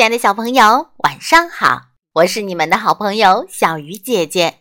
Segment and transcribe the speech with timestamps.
[0.00, 1.82] 亲爱的小朋友，晚上好！
[2.14, 4.60] 我是你们的好朋友小鱼姐姐。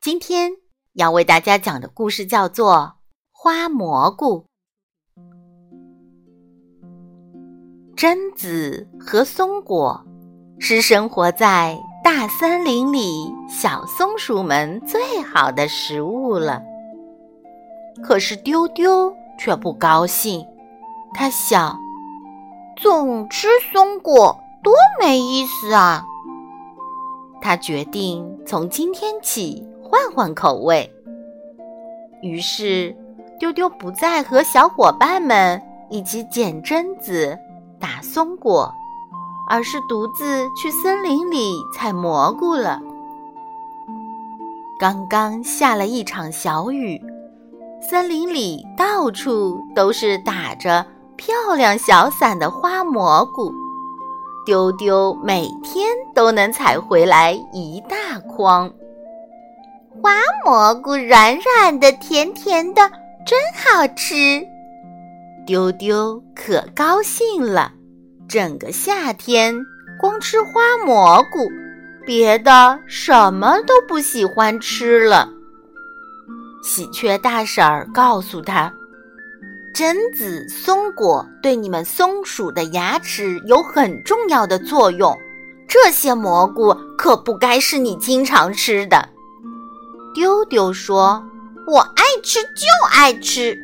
[0.00, 0.52] 今天
[0.92, 2.74] 要为大家讲的故事叫做
[3.32, 4.46] 《花蘑菇》。
[7.96, 10.06] 榛子和松果
[10.60, 16.62] 是生活在大森林里小松鼠们最好的食物了。
[18.04, 20.46] 可是丢丢却不高兴，
[21.12, 21.76] 他想。
[22.76, 26.04] 总吃松果多没意思啊！
[27.40, 30.90] 他决定从今天起换换口味。
[32.22, 32.94] 于是，
[33.38, 37.38] 丢丢不再和小伙伴们一起捡榛子、
[37.78, 38.70] 打松果，
[39.48, 42.78] 而是独自去森林里采蘑菇了。
[44.78, 47.00] 刚刚下了一场小雨，
[47.80, 50.86] 森林里到处都是打着。
[51.16, 53.52] 漂亮小伞的花蘑菇，
[54.50, 58.68] 丢丢每天都能采回来一大筐。
[60.02, 60.10] 花
[60.44, 62.90] 蘑菇软软的、甜甜的，
[63.24, 64.44] 真好吃。
[65.46, 67.70] 丢丢可高兴了，
[68.28, 69.54] 整个夏天
[70.00, 71.48] 光吃花蘑菇，
[72.04, 75.28] 别的什么都不喜欢吃了。
[76.64, 78.74] 喜鹊大婶儿告诉他。
[79.80, 85.18] 榛子、松果对你们松鼠的牙齿有很重要的作用，
[85.66, 89.08] 这些蘑菇可不该是你经常吃的。
[90.14, 91.24] 丢丢说
[91.66, 93.56] ：“我爱吃就爱吃，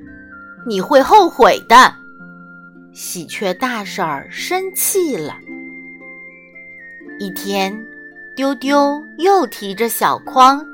[0.66, 1.94] 你会后悔的。”
[2.96, 5.34] 喜鹊大婶儿生气了。
[7.20, 7.78] 一天，
[8.34, 10.64] 丢丢又提着小筐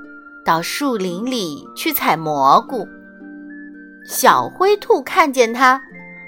[0.45, 2.87] 到树林里去采蘑菇。
[4.05, 5.81] 小灰兔看见它，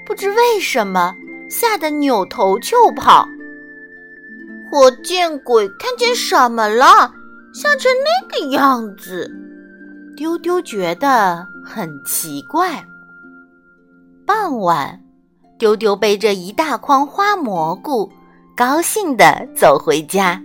[0.06, 1.14] 不知为什么
[1.50, 3.27] 吓得扭头就跑。
[4.72, 7.12] 我见鬼，看见什么了？
[7.52, 9.30] 吓成那个样子！
[10.17, 12.84] 丢丢觉得很奇怪。
[14.27, 15.01] 傍晚，
[15.58, 18.11] 丢丢背着一大筐花蘑菇，
[18.57, 20.40] 高兴地走回家。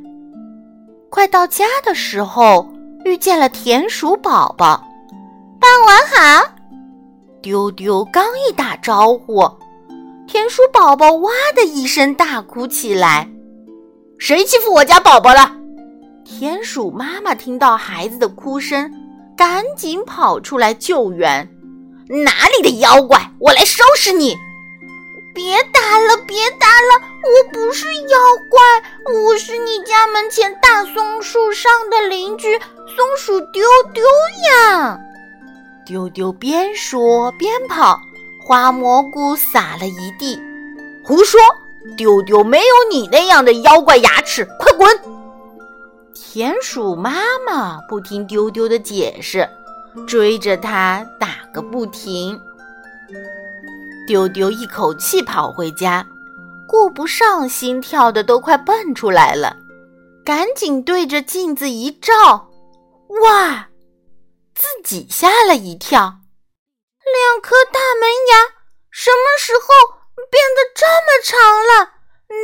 [1.10, 2.68] 快到家的时候，
[3.06, 4.84] 遇见了田鼠宝宝。
[5.60, 6.39] 傍晚好。
[7.42, 9.50] 丢丢刚一打招呼，
[10.28, 13.30] 田鼠宝宝哇的一声大哭起来
[14.20, 15.56] ：“谁欺负我家宝宝了？”
[16.26, 18.92] 田鼠妈妈听到孩子的哭声，
[19.38, 21.50] 赶紧跑出来救援
[22.26, 24.36] ：“哪里的妖怪，我来收拾你！”
[25.34, 28.18] 别打了，别打了，我不是妖
[28.50, 28.62] 怪，
[29.24, 33.64] 我是你家门前大松树上的邻居松鼠丢
[33.94, 34.04] 丢
[34.50, 35.00] 呀。
[35.90, 38.00] 丢丢边说边跑，
[38.40, 40.40] 花蘑菇撒了一地。
[41.04, 41.40] 胡说！
[41.98, 44.88] 丢丢没有你那样的妖怪牙齿，快滚！
[46.14, 49.50] 田鼠妈妈不听丢丢的解释，
[50.06, 52.40] 追着他打个不停。
[54.06, 56.06] 丢丢一口气跑回家，
[56.68, 59.58] 顾不上心跳的都快蹦出来了，
[60.24, 62.14] 赶紧对着镜子一照，
[63.24, 63.69] 哇！
[64.60, 68.38] 自己吓了一跳，两颗大门牙
[68.92, 69.70] 什么时候
[70.30, 71.94] 变得这么长了？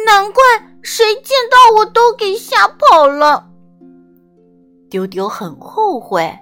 [0.06, 0.42] 难怪
[0.82, 3.46] 谁见到我都给吓跑了。
[4.90, 6.34] 丢丢很后悔，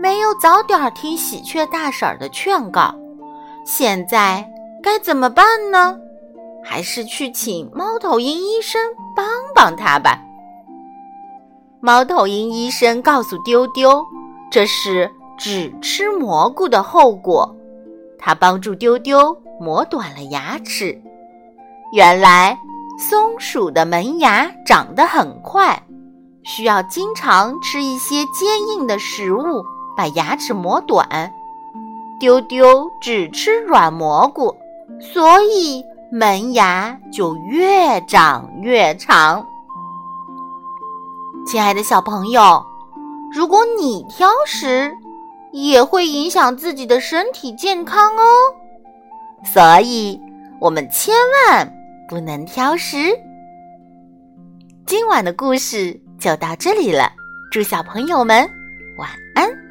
[0.00, 2.92] 没有早点听喜鹊大婶儿的劝告。
[3.64, 4.44] 现在
[4.82, 5.96] 该怎么办呢？
[6.64, 8.82] 还是去请猫头鹰医生
[9.14, 10.18] 帮帮他吧。
[11.80, 14.04] 猫头鹰医生告诉丢丢。
[14.54, 17.56] 这是只吃蘑菇的后果。
[18.16, 20.96] 它帮助丢丢磨短了牙齿。
[21.92, 22.56] 原来
[22.96, 25.82] 松鼠的门牙长得很快，
[26.44, 29.64] 需要经常吃一些坚硬的食物
[29.96, 31.32] 把牙齿磨短。
[32.20, 34.56] 丢丢只吃软蘑菇，
[35.00, 39.44] 所以门牙就越长越长。
[41.44, 42.64] 亲爱的小朋友。
[43.34, 44.92] 如果你挑食，
[45.50, 48.22] 也会影响自己的身体健康哦。
[49.44, 50.20] 所以，
[50.60, 51.12] 我们千
[51.48, 51.68] 万
[52.08, 52.96] 不能挑食。
[54.86, 57.10] 今晚的故事就到这里了，
[57.50, 58.48] 祝小朋友们
[58.96, 59.63] 晚安。